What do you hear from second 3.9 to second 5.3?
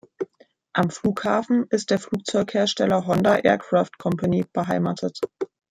Company beheimatet.